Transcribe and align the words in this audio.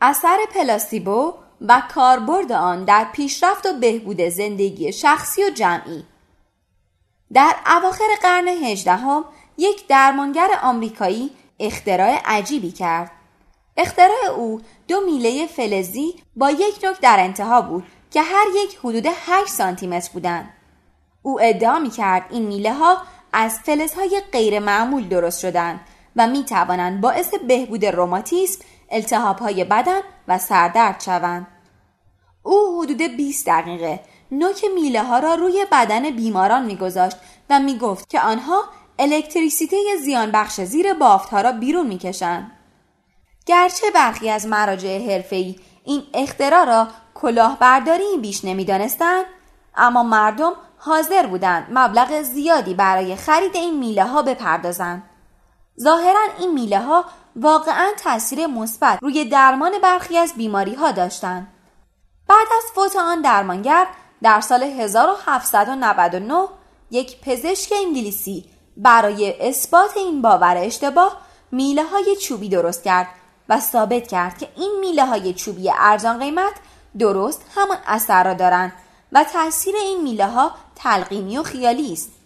اثر 0.00 0.38
پلاسیبو 0.54 1.34
و 1.60 1.82
کاربرد 1.94 2.52
آن 2.52 2.84
در 2.84 3.06
پیشرفت 3.12 3.66
و 3.66 3.72
بهبود 3.72 4.20
زندگی 4.20 4.92
شخصی 4.92 5.44
و 5.44 5.50
جمعی. 5.50 6.04
در 7.32 7.54
اواخر 7.66 8.08
قرن 8.22 8.48
هجدهم 8.48 9.24
یک 9.58 9.86
درمانگر 9.86 10.48
آمریکایی 10.62 11.30
اختراع 11.60 12.20
عجیبی 12.24 12.72
کرد. 12.72 13.10
اختراع 13.76 14.26
او 14.36 14.60
دو 14.88 15.00
میله 15.00 15.46
فلزی 15.46 16.14
با 16.36 16.50
یک 16.50 16.84
نوک 16.84 17.00
در 17.00 17.16
انتها 17.20 17.62
بود 17.62 17.84
که 18.10 18.22
هر 18.22 18.46
یک 18.64 18.78
حدود 18.84 19.06
8 19.06 19.48
سانتی 19.48 19.86
متر 19.86 20.10
بودند. 20.12 20.50
او 21.22 21.40
ادعا 21.40 21.78
می 21.78 21.90
کرد 21.90 22.26
این 22.30 22.42
میله 22.42 22.74
ها 22.74 22.96
از 23.32 23.58
فلزهای 23.58 24.22
غیر 24.32 24.58
معمول 24.58 25.08
درست 25.08 25.40
شدند 25.40 25.80
و 26.18 26.26
می 26.26 26.44
توانند 26.44 27.00
باعث 27.00 27.34
بهبود 27.48 27.84
روماتیسم 27.84 28.64
التهاب 28.90 29.38
های 29.38 29.64
بدن 29.64 30.00
و 30.28 30.38
سردرد 30.38 31.00
شوند. 31.00 31.46
او 32.42 32.82
حدود 32.82 33.02
20 33.02 33.46
دقیقه 33.46 34.00
نوک 34.30 34.64
میله 34.74 35.02
ها 35.02 35.18
را 35.18 35.34
روی 35.34 35.66
بدن 35.72 36.10
بیماران 36.10 36.64
میگذاشت 36.64 37.16
و 37.50 37.60
می‌گفت 37.60 38.10
که 38.10 38.20
آنها 38.20 38.64
الکتریسیته 38.98 39.76
زیان 40.04 40.30
بخش 40.30 40.60
زیر 40.60 40.94
بافت 40.94 41.28
ها 41.28 41.40
را 41.40 41.52
بیرون 41.52 41.86
می‌کشند. 41.86 42.50
گرچه 43.46 43.86
برخی 43.94 44.30
از 44.30 44.46
مراجع 44.46 45.10
حرفه‌ای 45.10 45.56
این 45.84 46.02
اختراع 46.14 46.64
را 46.64 46.88
کلاهبرداری 47.14 48.18
بیش 48.22 48.44
نمی‌دانستند 48.44 49.24
اما 49.76 50.02
مردم 50.02 50.52
حاضر 50.78 51.26
بودند 51.26 51.66
مبلغ 51.70 52.22
زیادی 52.22 52.74
برای 52.74 53.16
خرید 53.16 53.56
این 53.56 53.78
میله 53.78 54.04
ها 54.04 54.22
بپردازند. 54.22 55.02
ظاهرا 55.80 56.20
این 56.38 56.54
میله 56.54 56.78
ها 56.80 57.04
واقعا 57.36 57.88
تاثیر 58.04 58.46
مثبت 58.46 58.98
روی 59.02 59.24
درمان 59.24 59.72
برخی 59.82 60.18
از 60.18 60.34
بیماری 60.36 60.74
ها 60.74 60.90
داشتند. 60.90 61.46
بعد 62.28 62.46
از 62.56 62.64
فوت 62.74 62.96
آن 62.96 63.22
درمانگر 63.22 63.86
در 64.22 64.40
سال 64.40 64.62
1799 64.62 66.48
یک 66.90 67.20
پزشک 67.20 67.72
انگلیسی 67.86 68.44
برای 68.76 69.48
اثبات 69.48 69.96
این 69.96 70.22
باور 70.22 70.56
اشتباه 70.56 71.16
میله 71.52 71.84
های 71.84 72.16
چوبی 72.16 72.48
درست 72.48 72.84
کرد 72.84 73.08
و 73.48 73.60
ثابت 73.60 74.08
کرد 74.08 74.38
که 74.38 74.48
این 74.56 74.72
میله 74.80 75.06
های 75.06 75.34
چوبی 75.34 75.70
ارزان 75.78 76.18
قیمت 76.18 76.52
درست 76.98 77.42
همان 77.54 77.76
اثر 77.86 78.24
را 78.24 78.34
دارند 78.34 78.72
و 79.12 79.24
تاثیر 79.24 79.76
این 79.76 80.02
میله 80.02 80.26
ها 80.26 80.50
تلقینی 80.76 81.38
و 81.38 81.42
خیالی 81.42 81.92
است. 81.92 82.17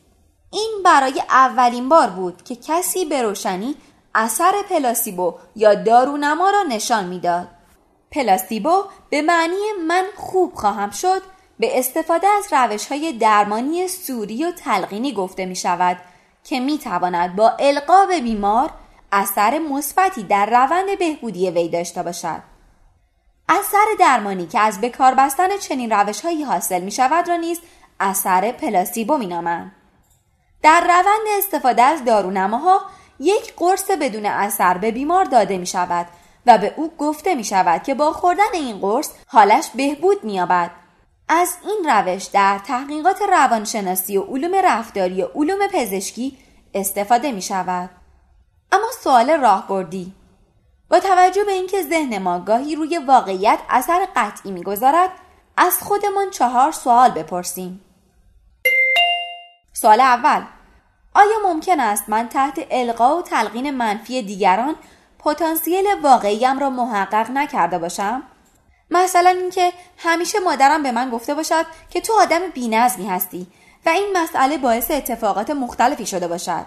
این 0.53 0.81
برای 0.85 1.23
اولین 1.29 1.89
بار 1.89 2.11
بود 2.11 2.43
که 2.43 2.57
کسی 2.57 3.05
به 3.05 3.23
روشنی 3.23 3.75
اثر 4.15 4.53
پلاسیبو 4.71 5.35
یا 5.57 5.75
دارونما 5.75 6.51
را 6.51 6.63
نشان 6.63 7.05
می‌داد. 7.05 7.49
پلاسیبو 8.11 8.85
به 9.11 9.23
معنی 9.23 9.61
من 9.89 10.05
خوب 10.17 10.55
خواهم 10.55 10.91
شد 10.91 11.23
به 11.59 11.79
استفاده 11.79 12.27
از 12.27 12.47
روش 12.53 12.87
های 12.87 13.13
درمانی 13.13 13.89
سوری 13.89 14.45
و 14.45 14.53
تلقینی 14.53 15.13
گفته 15.13 15.47
می 15.47 15.57
شود 15.57 15.97
که 16.45 16.61
می 16.61 16.79
تواند 16.79 17.37
با 17.37 17.51
القا 17.59 18.07
به 18.07 18.21
بیمار 18.21 18.71
اثر 19.13 19.59
مثبتی 19.59 20.23
در 20.23 20.47
روند 20.47 20.99
بهبودی 20.99 21.51
وی 21.51 21.69
داشته 21.69 22.03
باشد. 22.03 22.43
اثر 23.49 23.87
درمانی 23.99 24.47
که 24.47 24.61
از 24.61 24.81
بکار 24.81 25.15
بستن 25.15 25.59
چنین 25.59 25.93
روش 25.93 26.21
هایی 26.21 26.43
حاصل 26.43 26.81
می 26.81 26.91
شود 26.91 27.29
را 27.29 27.37
نیز 27.37 27.61
اثر 28.01 28.53
پلاسیبو 28.53 29.19
می 29.19 29.27
نامند. 29.27 29.73
در 30.63 30.81
روند 30.81 31.39
استفاده 31.39 31.83
از 31.83 32.05
دارونماها 32.05 32.83
یک 33.21 33.55
قرص 33.57 33.91
بدون 33.91 34.27
اثر 34.27 34.79
به 34.79 34.91
بیمار 34.91 35.25
داده 35.25 35.59
می 35.59 35.67
شود 35.67 36.07
و 36.47 36.59
به 36.59 36.75
او 36.77 36.93
گفته 36.99 37.35
می 37.35 37.45
شود 37.45 37.83
که 37.83 37.95
با 37.95 38.13
خوردن 38.13 38.53
این 38.53 38.79
قرص 38.79 39.11
حالش 39.27 39.71
بهبود 39.75 40.25
می 40.25 40.35
یابد. 40.35 40.71
از 41.29 41.57
این 41.65 41.91
روش 41.91 42.25
در 42.25 42.59
تحقیقات 42.59 43.23
روانشناسی 43.23 44.17
و 44.17 44.23
علوم 44.23 44.55
رفتاری 44.55 45.23
و 45.23 45.29
علوم 45.35 45.67
پزشکی 45.73 46.39
استفاده 46.75 47.33
می 47.33 47.43
شود. 47.43 47.91
اما 48.73 48.87
سوال 49.03 49.31
راهبردی 49.31 50.15
با 50.91 51.01
توجه 51.01 51.45
به 51.45 51.53
اینکه 51.53 51.83
ذهن 51.83 52.19
ما 52.19 52.39
گاهی 52.39 52.77
روی 52.77 52.99
واقعیت 52.99 53.59
اثر 53.71 54.07
قطعی 54.17 54.51
می‌گذارد 54.51 55.11
از 55.57 55.79
خودمان 55.79 56.31
چهار 56.31 56.73
سوال 56.73 57.11
بپرسیم 57.11 57.81
سوال 59.83 60.01
اول 60.01 60.43
آیا 61.15 61.37
ممکن 61.45 61.81
است 61.81 62.09
من 62.09 62.29
تحت 62.29 62.67
القا 62.71 63.17
و 63.17 63.23
تلقین 63.23 63.71
منفی 63.71 64.23
دیگران 64.23 64.75
پتانسیل 65.19 65.85
واقعیم 66.03 66.59
را 66.59 66.71
محقق 66.71 67.31
نکرده 67.31 67.79
باشم؟ 67.79 68.23
مثلا 68.91 69.31
اینکه 69.31 69.73
همیشه 69.99 70.41
مادرم 70.41 70.83
به 70.83 70.93
من 70.93 71.11
گفته 71.11 71.35
باشد 71.35 71.67
که 71.91 72.01
تو 72.01 72.13
آدم 72.21 72.41
بینظمی 72.55 73.07
هستی 73.07 73.47
و 73.87 73.89
این 73.89 74.17
مسئله 74.17 74.59
باعث 74.59 74.91
اتفاقات 74.91 75.51
مختلفی 75.51 76.07
شده 76.07 76.29
باشد. 76.29 76.67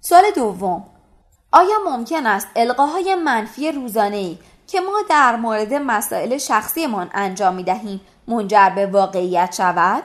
سوال 0.00 0.24
دوم 0.34 0.84
آیا 1.52 1.78
ممکن 1.86 2.26
است 2.26 2.48
القاهای 2.56 3.14
منفی 3.14 3.72
روزانه 3.72 4.36
که 4.66 4.80
ما 4.80 5.02
در 5.08 5.36
مورد 5.36 5.74
مسائل 5.74 6.38
شخصیمان 6.38 7.10
انجام 7.14 7.54
می 7.54 7.62
دهیم 7.62 8.00
منجر 8.28 8.70
به 8.70 8.86
واقعیت 8.86 9.54
شود؟ 9.54 10.04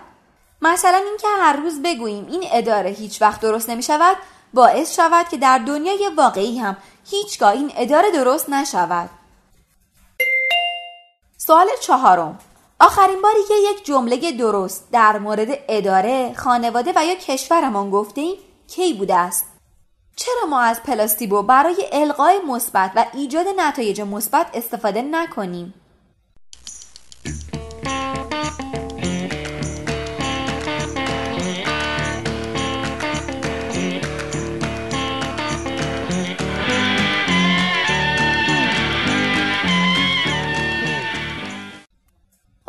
مثلا 0.61 0.97
اینکه 0.97 1.27
هر 1.39 1.55
روز 1.55 1.81
بگوییم 1.81 2.27
این 2.27 2.43
اداره 2.51 2.89
هیچ 2.89 3.21
وقت 3.21 3.41
درست 3.41 3.69
نمی 3.69 3.83
شود 3.83 4.17
باعث 4.53 4.95
شود 4.95 5.29
که 5.29 5.37
در 5.37 5.57
دنیای 5.57 6.09
واقعی 6.17 6.57
هم 6.57 6.77
هیچگاه 7.09 7.51
این 7.51 7.71
اداره 7.75 8.11
درست 8.11 8.49
نشود 8.49 9.09
سوال 11.37 11.67
چهارم 11.81 12.39
آخرین 12.79 13.21
باری 13.21 13.43
که 13.47 13.53
یک 13.53 13.85
جمله 13.85 14.31
درست 14.31 14.87
در 14.91 15.19
مورد 15.19 15.47
اداره، 15.69 16.33
خانواده 16.33 16.93
و 16.95 17.05
یا 17.05 17.15
کشورمان 17.15 17.89
گفتیم 17.89 18.35
کی 18.67 18.93
بوده 18.93 19.15
است؟ 19.15 19.45
چرا 20.15 20.45
ما 20.49 20.61
از 20.61 20.83
پلاستیبو 20.83 21.41
برای 21.41 21.85
القای 21.91 22.39
مثبت 22.47 22.91
و 22.95 23.05
ایجاد 23.13 23.45
نتایج 23.57 24.01
مثبت 24.01 24.47
استفاده 24.53 25.01
نکنیم؟ 25.01 25.73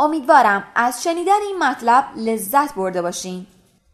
امیدوارم 0.01 0.65
از 0.75 1.03
شنیدن 1.03 1.43
این 1.43 1.59
مطلب 1.59 2.05
لذت 2.17 2.75
برده 2.75 3.03
باشین. 3.03 3.47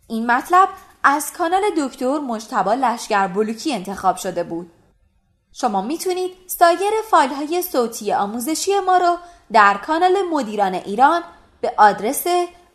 این 0.09 0.31
مطلب 0.31 0.69
از 1.03 1.33
کانال 1.33 1.63
دکتر 1.79 2.19
مجتبا 2.19 2.75
لشگر 2.75 3.27
بلوکی 3.27 3.75
انتخاب 3.75 4.17
شده 4.17 4.45
بود. 4.45 4.71
شما 5.53 5.83
می‌تونید 5.83 6.31
سایر 6.47 6.93
فایل 7.11 7.33
های 7.33 7.63
صوتی 7.63 8.13
آموزشی 8.13 8.81
ما 8.81 8.97
رو 8.97 9.17
در 9.53 9.75
کانال 9.75 10.17
مدیران 10.33 10.75
ایران 10.75 11.23
به 11.61 11.75
آدرس 11.77 12.25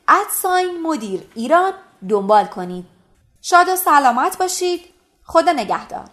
ادساین 0.08 0.82
مدیر 0.82 1.32
ایران 1.36 1.74
دنبال 2.10 2.46
کنید. 2.46 2.86
شاد 3.42 3.70
و 3.70 3.76
سلامت 3.76 4.38
باشید. 4.38 4.86
خدا 5.24 5.52
نگهدار. 5.52 6.06